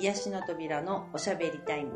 [0.00, 1.92] 癒しの扉のおしゃべりタイム。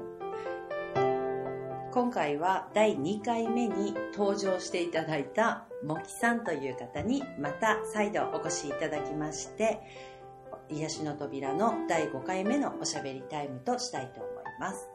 [1.90, 9.80] 今回は第2回目に登場していただいたもきさんという方にまた再度お越しいただきまして
[10.68, 14.88] 癒しの扉の第5回目のおしゃべりタイムとしたいと思います。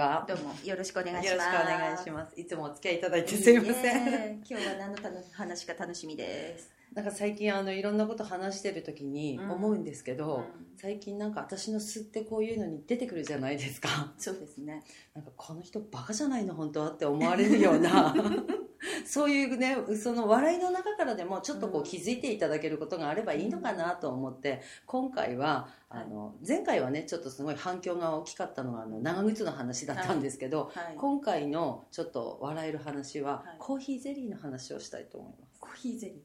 [0.00, 0.24] は。
[0.26, 1.28] どうもよろしくお願いします。
[1.28, 2.40] よろしくお願いします。
[2.40, 4.42] いつもお付き合いいただいてすいません。
[4.48, 4.98] 今日は何の
[5.32, 6.70] 話か楽しみです。
[6.94, 10.44] なんか最近あのいろんなこと話してる時に思うんですけど、うん。
[10.78, 14.14] 最近なんか私の素ってこういうのに出てくるじゃないですか。
[14.16, 14.82] そうですね。
[15.14, 18.14] なんかこの人バカじゃないの本当はって思われるような
[19.04, 30.96] そういうねその笑いの中からでもちょっとこう気づいていただけることがあればいいのかなと思って今回はあの前回はねちょっとすごい反響が大きかったのがあの長靴の話だったんですけど、はい。
[30.96, 33.56] 今回のちょっと笑える話は、はい。
[33.58, 35.60] コーヒーゼリーの話をしたいと思います。
[35.60, 36.16] コーヒーゼリー。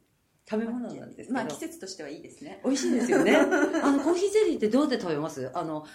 [0.48, 2.62] 食べ物なんですまあ季節としてはいいですね。
[2.64, 3.36] 美味しいですよね。
[3.84, 5.50] あのコーヒーゼリーってどうやって食べます？
[5.54, 5.86] あの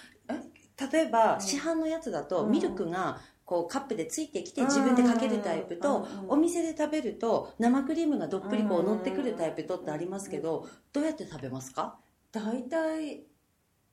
[0.93, 2.51] 例えば、うん市販のやつだと、うん。
[2.51, 3.21] ミルクが
[3.51, 11.99] こうカップでついてきて自分でかけるタイプと、お店で食べると生クリームがどっぷりこう乗ってくるタイプとってありますけど、どうやって食べますか？
[12.31, 13.25] 大体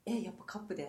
[0.06, 0.88] えやっぱカップで？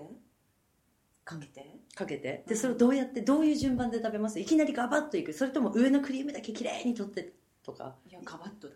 [1.24, 1.78] かけて？
[1.94, 2.44] かけて。
[2.46, 2.56] でうん。
[2.58, 4.38] それをどうやってどういう順番で食べます？
[4.38, 5.32] いきなりガバッといく。
[5.32, 7.32] それとも上のクリームだけきれいに取って
[7.62, 7.96] とか。
[8.06, 8.68] いやガバッと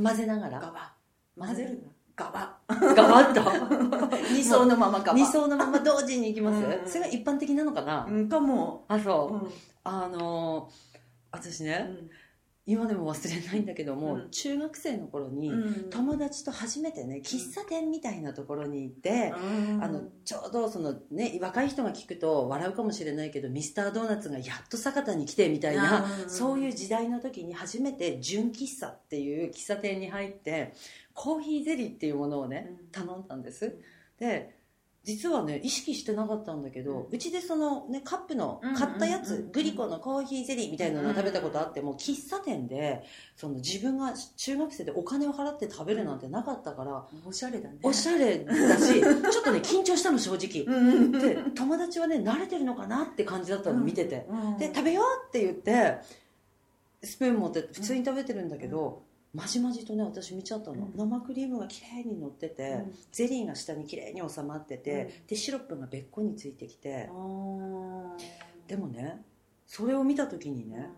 [0.00, 0.60] 混ぜながら。
[0.60, 0.94] ガらバ。
[1.36, 1.88] 混ぜるな。
[2.16, 2.58] ガバ。
[2.68, 4.16] ガバッと。
[4.32, 5.18] 二層のままガバ。
[5.18, 8.84] 二層のまま同時にいきます、うんそれが一般的なのかな、うんかも。
[8.88, 9.52] あそう、うん。
[9.84, 10.92] あのー
[11.32, 12.10] 私ね、うん。
[12.64, 14.30] 今でも忘れないんだけども、うん。
[14.30, 15.90] 中学生の頃に、うん。
[15.90, 19.82] 友達と初めてね喫茶店みたいなところに行って、うん。
[19.82, 30.74] あのちょうどその、ね、若い人が聞くと笑うかもしれないけどミスタードーナツがやっと酒田に来てみたいな、うんそういう時代の時に初めて純喫茶っていう喫茶店に入って
[31.14, 32.86] コーヒーゼリーっていうものをね、うん。
[32.88, 33.78] 頼んだんです。
[34.18, 34.62] で
[35.04, 43.02] 実はね意識してなかったんだけど、ううんちでその、ね、カップの買ったやつ、グリコのコーヒーゼリーみたいなのを食べたことあっても、喫茶店で
[43.34, 47.78] その自分が中学生でお金を払って食べるなんてなかったから、おしゃれだね。
[47.82, 51.20] おしゃれだし ちょっとね緊張したの正直。
[51.20, 54.56] で友達はね慣れてるのかなって感じだったの見てて、うん。
[54.58, 55.98] で食べようって言って
[57.02, 59.02] スプーン持って普通に食べてるんだけど、
[59.34, 60.92] まじまじとね私見ちゃったの、うん。
[60.96, 62.94] 生クリームがきれいに乗ってて、うん。
[63.10, 67.08] ゼリーが下にきれいに収まってて、でシロップがべっこについてきて、
[68.68, 69.22] でもね
[69.66, 70.90] それを見た時にね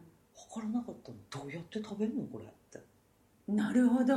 [0.53, 1.17] 分からなかったの。
[1.31, 2.81] どうやって食べるのこれって。
[3.47, 4.17] なるほど。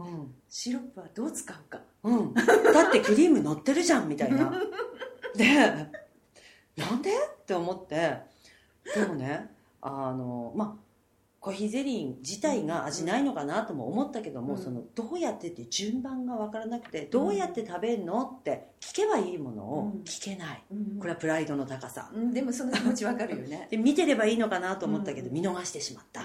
[0.00, 1.80] うん、シロップはどう使うか。
[2.02, 2.42] うん、だ
[2.88, 4.52] ってクリーム乗ってるじゃんみたいな。
[5.36, 5.88] で
[6.76, 7.10] なんで？
[7.12, 8.18] って思って。
[8.94, 9.48] でもね
[9.80, 10.91] あのまあ
[11.42, 14.62] コーヒーゼリー自体が味ないのかなとも思ったけども、うん。
[14.62, 20.02] そのどうやってって順番が分からなくてどうやって食べるのって聞けばいいものをうん。
[20.04, 22.12] 聞けない、うんこれはプライドの高さ。
[22.14, 22.32] うん。
[22.32, 23.66] でもその気持ちわかるよね。
[23.72, 25.34] で見てればいいのかなと思ったけど、うん。
[25.34, 26.22] 見逃してしまった、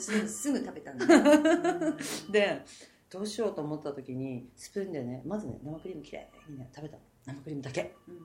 [0.00, 1.06] すぐ食べたんだ。
[1.06, 1.92] ね
[2.32, 2.64] で
[3.10, 7.02] どうしようと思った時にスプーンでねまずね生クリームきれいにね食べたの。
[7.26, 7.94] 生クリームだけ。
[8.08, 8.18] うん。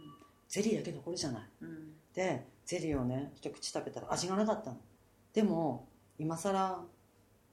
[0.50, 1.44] ゼリーだけ残るじゃない。
[1.62, 1.94] うん。
[2.12, 4.78] でゼリーをね一口食べたら味がなかったの。
[5.32, 5.88] でも
[6.18, 6.86] 今更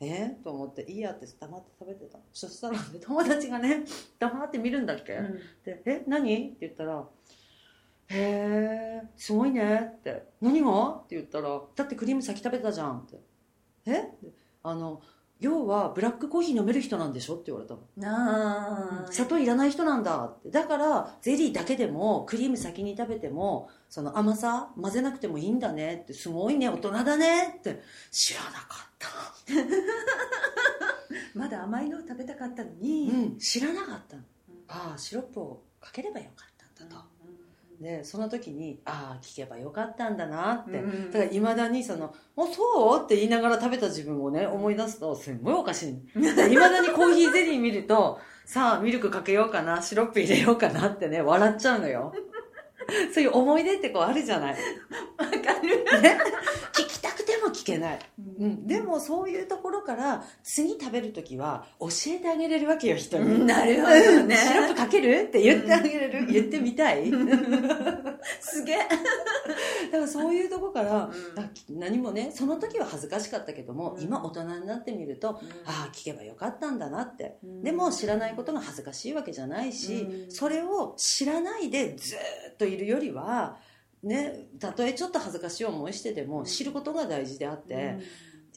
[0.03, 0.37] え？
[0.41, 2.19] ー、と思っていいやって黙って食べてた。
[2.33, 3.85] そしたら、ね、友達がね
[4.19, 5.19] 黙って見るんだっけ、
[5.65, 6.05] で「え？
[6.07, 7.07] 何?」って言ったら
[8.09, 13.21] 「へえすごいね」って「何が?」って言ったら「だってクリーム先食べたじゃん」って
[13.87, 14.11] 「え？
[14.63, 15.03] あの
[15.41, 17.81] 要はブラックコーヒー飲める人なんでしょ?」って言われたの。
[17.97, 20.51] なあ砂糖いらない人なんだって。
[20.51, 26.13] だからゼリーだけでもクリーム先に食べてもその甘さ混ぜなくてもいいんだねって。
[26.15, 26.69] すごいね。
[26.69, 27.83] 大人だねって。
[28.11, 29.09] 知らなかった。
[31.35, 33.39] まだ甘いのを食べたかったのうにん。
[33.39, 34.23] 知らなかったの。
[34.23, 34.27] うん
[34.73, 37.03] ああシロップをかければよかったんだと
[37.81, 45.93] でその時にああ聞けばよかったんだなって、うんだからいまだにその「あそう?」って言いながら食べた自分をね思い出すとすんごいおかしい。
[46.19, 52.13] いまだにコーヒーゼリー見るとさあミルクかけようかなシロップ入れようかなってね笑っちゃうのよ
[53.13, 55.33] そういう思い出ってこうあるじゃない、わか
[55.63, 56.01] る。
[56.03, 56.19] ね、
[56.73, 57.99] 聞きたくても聞けない、
[58.39, 64.37] ううん、でもそういうところから次食べる時は教えてあげれるわけよ人に、うんなるほどね。
[64.37, 65.27] シロップかける？
[65.29, 67.11] って言ってあげれる、言ってみたい？
[68.41, 68.77] すげえ。
[69.91, 71.11] だからそういうとこから、
[71.69, 74.03] 何もねその時は恥ずかしかったけども、うん。
[74.03, 77.63] 今大人になってみると、ああ聞けばよかったんだなって、うん。
[77.63, 80.31] でも知らないことが恥ずかしいわけじゃないし、うん。
[80.31, 82.19] それを知らないでずー
[82.53, 83.57] っといるよりは
[84.03, 87.99] ねたとえちょっと恥ずかしい思いしてでも知ることが大事であって、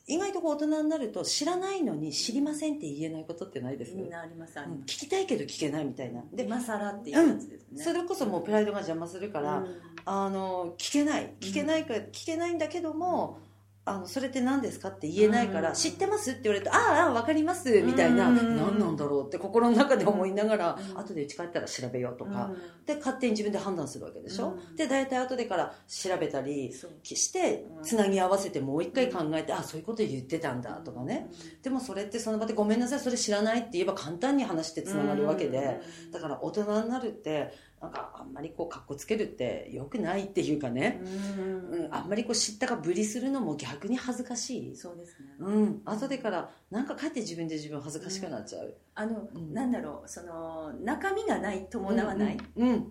[0.05, 4.95] 意外と大人になると知らないのに知りませんって言えないことってないです、みんなありますあうんります。
[4.95, 6.21] 聞きたいけど聞けないみたいな。
[6.33, 9.81] で今更っていうやつですね、それこそもうプライドが邪魔するから、うん。
[10.05, 11.33] あの聞けない。
[11.39, 13.39] 聞けないか、聞けないんだけども
[13.85, 15.75] あのそれって何ですかって言えないから、うん。
[15.75, 18.55] 知ってますって言われるとああ分かりますみたいな、うん。
[18.55, 20.97] 何なんだろうって心の中で思いながら、うん。
[20.97, 22.85] 後で家帰ったら調べようとか、うん。
[22.85, 24.75] で勝手に自分で判断するわけでしょ、うん。
[24.75, 27.83] で大体後でから調べたりしてうん。
[27.83, 31.29] つなぎ合わせてもう一回考えて、あそういうこと言ってたんだとかね、
[31.61, 35.81] でもそれってその場でごめんなさいそれ知らないって言えば簡単に話してつながるわけで、
[36.11, 37.51] だから大人になるって
[37.83, 41.01] なんかあんまりこうかっこつけるってよくないっていうかね、
[41.37, 41.85] うん。
[41.85, 49.53] うん、あんまりこう知ったかぶりするのも逆に恥ずかしい、そうですね、うん、後でからなんかかえって自分で自分恥ずかしくなっちゃう、あの、うん。
[49.53, 52.85] なんだろうその中身がない伴わない、うんうん。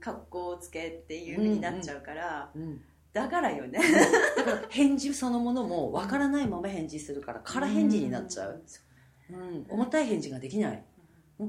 [0.00, 2.80] 格好をつけっていうふうになっちゃうから、うんうん。
[3.12, 3.80] だからよね。
[4.34, 8.62] だから返事そのものもわからないまま返事するから空返事になっちゃう、
[9.30, 10.78] うん、重たい返事ができない、うん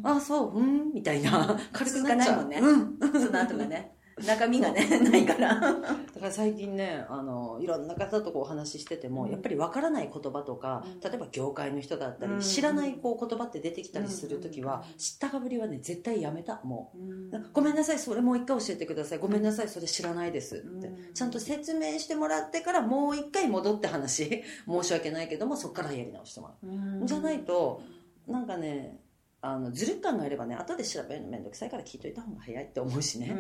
[0.04, 3.22] あそううんみたいな軽くなっちゃう続かないもんねうん。
[3.26, 3.96] その後がね。
[4.26, 5.56] 中身がねないから。
[5.56, 5.86] だか
[6.20, 9.32] ら最近ねあのいろんな方とこうお話ししてても、うん。
[9.32, 11.00] やっぱりわからない言葉とか、うん。
[11.00, 12.40] 例えば業界の人だったり、うん。
[12.42, 14.98] 知らないこう言葉って出てきたりする時は、うん。
[14.98, 16.60] 知ったかぶりはね絶対やめた。
[16.66, 17.00] もう。
[17.00, 17.30] うん。
[17.30, 19.20] なんかごめんなさいそれもう一回教えてください。
[19.20, 20.58] ごめんなさいそれ知らないです。
[20.58, 21.14] って、うん。
[21.14, 24.44] ちゃんと説明してもらってからもう一回戻って話。
[24.68, 26.68] 申し訳ないけどもそこからやり直してもらう。
[26.68, 27.04] ん。
[27.04, 27.82] うじゃないと
[28.28, 29.00] なんかね
[29.42, 33.36] あのずるっ感があればね後で調べるの面倒くさいから聞いといた方が早いって思うしね、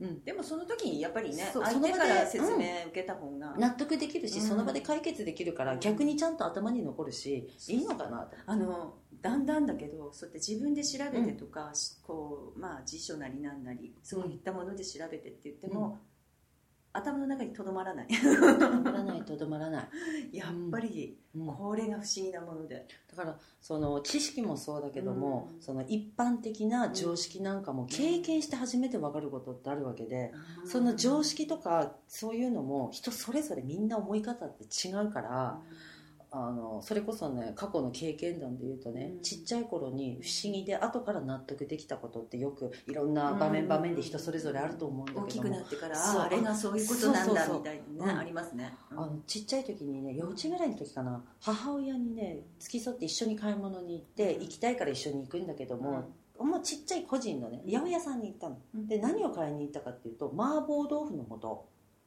[0.00, 0.06] うん。
[0.06, 0.24] うん。
[0.24, 4.46] でもその時にやっぱりね相手から説明受けた方が、納得できるし、うん。
[4.46, 8.36] その場で解決できるから逆にちゃんと頭に残るし、いいのかなと。
[8.46, 15.98] あのだんだんだけどそうやって自分で調べてとか、しこうまあ、辞書なりなんなりそういったもので調べてって言っても、
[16.92, 18.08] 頭の中にとどまらない。
[18.08, 19.88] とどまらないとどまらない、
[20.36, 21.46] やっぱりうん。
[21.46, 25.60] これが不思議なもので、だからその知識もそうだけども、うん。
[25.60, 30.32] その一般的な常識なんかも経験して初めて分かることってあるわけで、
[30.64, 35.62] その常識とかそういうのも人それぞれみんな思い方って違うから、
[36.32, 39.22] あのそれこそね過去の経験談で言うとね、うん。
[39.22, 58.58] ちっちゃい頃に不思議で後から納得できたことってよくいろんな場面場面で人それぞれあると思うんだけども大きくなってからああれがそういうことなんだみたいなね、うんありますね、あのちっちゃい時にね幼稚園ぐらいの時かな母親にね付き添って一緒に買い物に行って行きたいから一緒に行くんだけども、もうちっちゃい個人のね八百屋さんに行ったの。
[58.74, 58.86] うん。
[58.86, 61.66] で何を買いに行ったかっていうと麻婆豆腐の素、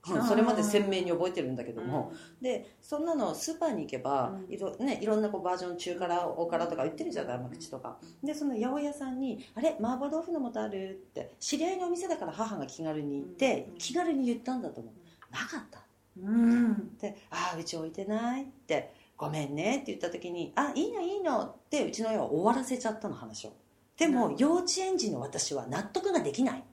[0.10, 2.12] うんそれまで鮮明に覚えてるんだけども、
[2.42, 4.54] でそんなのスーパーに行けば、うん。
[4.54, 13.78] いろね、いろんなこうバージョン中辛大辛とか売ってるじゃない甘口とかでその八百屋さんに「あれ麻婆豆腐の素ある?」って知り合いのお店だから母が気軽に行って、うん。
[13.78, 14.94] 気軽に言ったんだと思う。
[15.34, 15.80] なかった。
[16.22, 16.98] うん。
[16.98, 23.54] で「ああうち置いてない」って「ごめんね」って言った時に「あいいのいいの」ってうちの親は終わらせちゃったの話を。
[23.98, 24.36] でもうん。
[24.36, 26.64] 幼稚園児の私は納得ができない。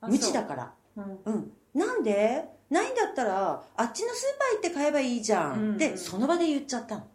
[0.00, 0.74] あ無知だから。
[0.96, 2.44] そううんなんで？
[2.70, 5.74] ないんだったらあっちのスーパー行って買えばいいじゃん、うん。
[5.74, 7.06] ってその場で言っちゃったの。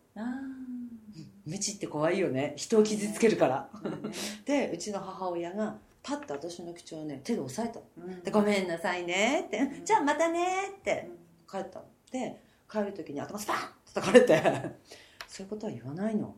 [1.46, 2.54] 無知って怖いよね。
[2.56, 3.70] 人を傷つけるから。
[4.46, 8.08] でうちの母親がパッと私の口をね手で押さえたの。
[8.08, 8.22] うん。
[8.22, 9.86] でごめんなさいねって、うん。
[9.86, 11.10] じゃあまたねって。
[11.50, 11.86] 帰ったの。
[12.12, 14.42] で帰る時に頭スパンって叩かれて。
[15.28, 16.36] そういうことは言わないの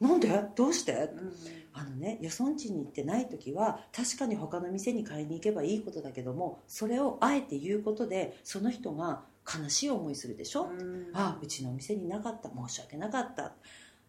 [0.00, 0.28] なんで？
[0.54, 0.92] どうして？
[0.92, 1.32] うん。
[1.72, 11.10] あのねよそんちに行ってない時は確かに他の店に買いに行けばいいことだけどもそれをあえて言うことでその人が悲しい思いするでしょ、うん。
[11.12, 12.48] あうちのお店になかった。
[12.48, 13.52] 申し訳なかった。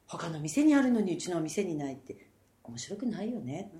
[0.07, 2.27] 他の店にあるのにうちのお店にないって。
[2.63, 3.71] 面白くないよね。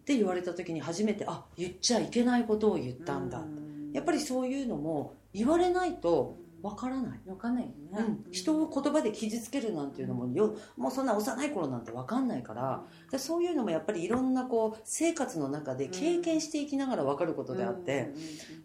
[0.00, 3.90] って言われた時に初めてあ言っちゃいけないことを言ったんだ、うん。
[3.92, 12.82] やっぱりそういうのも言われないとわからない、分かんないよね、うん、人を言葉で傷つけるなんていうのもよもうそんな幼い頃なんてわかんないから。
[13.10, 18.12] でそういうのもやっぱりいろんなこう生活の中で経験していきながら分かることであって、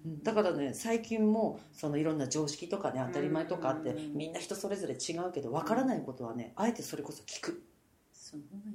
[0.06, 4.18] うんだからね最近もそのいろんな常識とかね当たり前とかあってうん。
[4.18, 7.62] みんな人それぞれ違うけど分からないことはねあえてそれこそ聞く、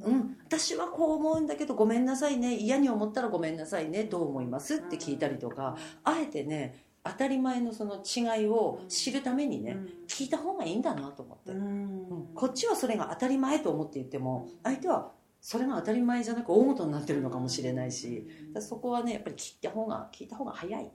[0.03, 4.77] うん、私はこう思うんだけどごめんなさいね嫌に思ったらごめんなさいねどう思います？
[4.77, 9.77] って聞いたりとかあえてね当たり前のその違いを知るためにね
[10.09, 12.09] 聞いた方がいいんだなと思って、うん。
[12.09, 12.27] うん。
[12.35, 18.27] こっちはそれが当たり前と思って言っても相手はそれが当たり前じゃなく大元になってるのかもしれないし
[18.59, 20.91] そこはねやっぱり聞いた方が聞いた方が早い、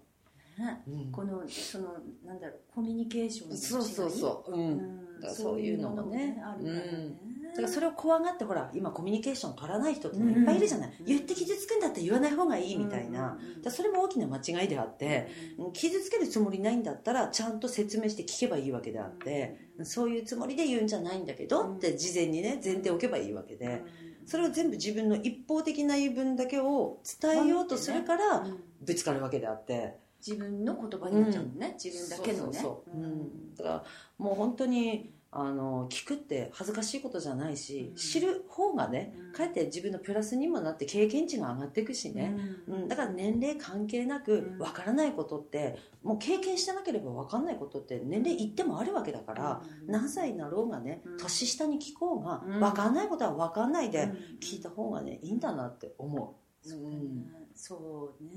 [1.11, 1.93] このその
[2.25, 3.61] なんだろうコミュニケーションの違い？
[3.61, 5.07] そうそうそう、うん。
[5.31, 6.41] そういうのもね。
[6.43, 7.19] あるからね
[7.50, 15.27] だからそれを怖がってほら今コミュニケーション取らない人っていっぱいいるじゃない、うん言って傷つくんだったら言わない方がいいみたいな、うんだそれも大きな間違いであって、
[15.74, 23.84] 傷つけるつもりないんだったらちゃんと説明して聞けばいいわけであって、そういうつもりで言うんじゃないんだけどって事前にね前提を置けばいいわけで、
[24.25, 28.46] それを全部自分の一方的な言い分だけを伝えようとするから
[28.82, 32.50] ぶつかるわけであって、自分の言葉になっちゃうもんね、自分だけのね。
[32.50, 33.01] そうそうそう。
[33.01, 33.56] うん。
[33.56, 33.84] だから
[34.18, 37.95] もう本当にあの聞くって恥ずかしいことじゃないし、うん。
[37.95, 39.31] 知る方がねうん。
[39.33, 42.36] かえって自分のプラスにもなって経験値が上がっていくしね、
[42.67, 44.57] うん、だから年齢関係なくうん。
[44.57, 51.17] 分からないことってもう経験してなければ分かんないことって年齢いってもあるわけだから、何歳になろうがねうん。
[51.17, 52.59] 年下に聞こうがうん。
[52.59, 54.12] 分かんないことは分かんないでうん。
[54.41, 56.67] 聞いた方がねいいんだなって思う。
[56.67, 56.95] そうだね。
[56.95, 57.25] うん。
[57.53, 58.31] そうね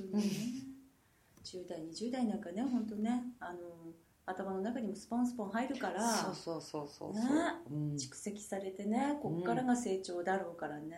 [0.00, 0.30] 本当にね。
[1.44, 3.58] 10代20代なんかね本当ねあの
[4.26, 7.30] 頭の中にもスポンスポン入るからそうそうそうそうそう、ね。
[7.70, 7.96] うん。
[7.96, 10.96] 蓄積されてねこっからが成長だろうからね、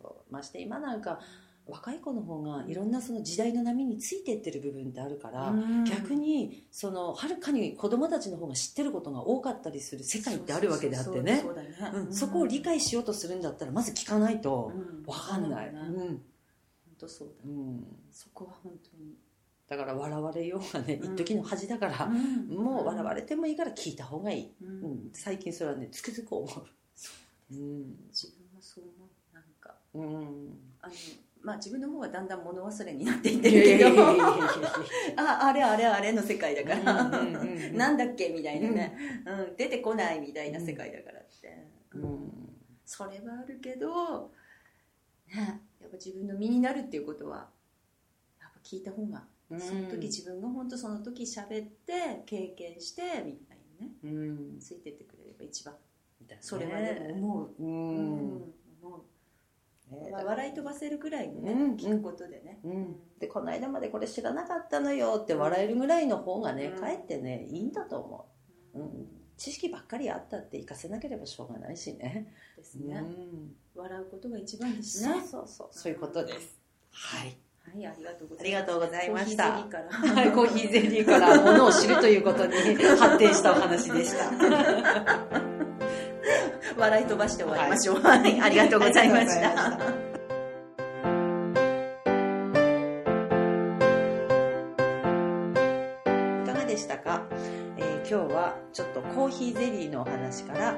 [0.00, 0.32] そう。
[0.32, 1.20] まして今なんか
[1.66, 5.84] 若い子の方がいろんなその時代の波についていってる部分ってあるから、うん。
[5.84, 11.44] 逆にそのはるかに子供たちの方が知ってることが多かったりする世界ってあるわけであってね。
[12.10, 15.02] そこを理解しようとするんだったらまず聞かないとうん。
[15.02, 16.20] 分かんない、本
[16.98, 17.84] 当そうだうん。
[18.10, 19.14] そこは本当に、
[19.68, 21.14] だから笑われようがねうん。
[21.14, 22.48] 一時の恥だから、うん。
[22.48, 24.90] もう笑われてもいいから聞いた方がいい、ううん。
[24.92, 26.66] ん、最近それはねつくづく思う。
[27.50, 27.96] うん。
[28.10, 29.34] 自分もそう思う。
[29.34, 29.74] なんか。
[29.94, 30.58] うん。
[30.80, 30.94] あの
[31.42, 34.02] まあ自分の方はだんだん物忘れになっていってるけど。
[35.16, 37.08] ああれあれあれの世界だから、
[37.72, 39.56] なんだっけみたいなね、うん。
[39.56, 42.54] 出てこないみたいな世界だからって、うん。
[42.84, 44.30] それはあるけど、
[45.26, 47.48] ね、やっぱ自分の身になるっていうことは
[48.40, 49.60] やっぱ聞いた方がうん。
[49.60, 53.94] その時自分が本当その時喋って経験してみたいにね。
[54.02, 54.08] う
[54.56, 54.58] ん。
[54.60, 55.74] ついてってくれれば一番。
[56.26, 56.38] だね。
[56.40, 58.36] それはでも思う、ううん。
[58.36, 58.54] う。
[59.90, 60.10] ね。
[60.10, 66.80] まあ笑い飛ばせるぐらいにね、うん聞くことでね、うん、でこの間までこれ知らなかったのよって笑えるぐらいの方がね、うん。
[66.80, 68.28] かえってねいいんだと思
[68.74, 72.32] う、うん、知識ばっかりあったって活かせなければしょうがないしね。
[72.56, 73.54] ですね、うん。
[73.74, 75.68] 笑うことが一番ですそうねそうそう。
[75.70, 76.58] そういうことです。
[76.90, 79.52] はいはいありがとうございますありがとうございました。
[79.54, 79.88] コーヒーゼリーから。
[80.14, 84.30] はいコーヒーゼリーからものを知るということに発展したお話でした。
[86.76, 90.04] 笑い飛ばして終わりましょう、はい、ありがとうございましありがとうございまたした。
[96.42, 97.22] いかがでしたか、
[97.78, 100.76] えー今日はちょっとコーヒーゼリーのお話から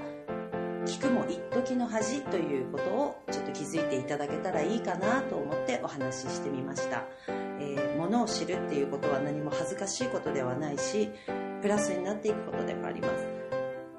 [0.87, 11.11] 聞くも一時の恥ということをちょっと気づいていただけたらいいかなと思ってお話ししてみました、えー、ものを知るっていうことは何も恥ずかしいことではないし
[11.61, 13.27] プラスになっていくことでもあります。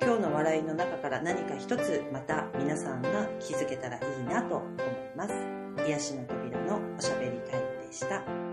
[0.01, 4.83] 今日の笑いの中から何か一つまた皆さんが気づけたらいいなと思い
[5.17, 5.33] ます。
[5.85, 8.46] 癒しの扉のおしゃべりタイムでした。